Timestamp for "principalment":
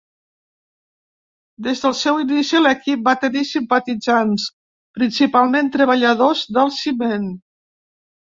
4.99-5.71